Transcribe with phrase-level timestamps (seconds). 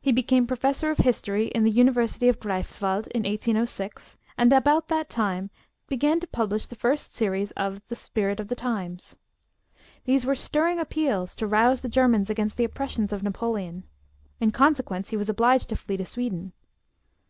[0.00, 5.10] He became professor of history in the University of Greifswald in 1806, and about that
[5.10, 5.50] time
[5.86, 9.16] began to publish the first series of the 'Spirit of the Times.'
[10.06, 13.84] These were stirring appeals to rouse the Germans against the oppressions of Napoleon.
[14.40, 16.54] In consequence he was obliged to flee to Sweden.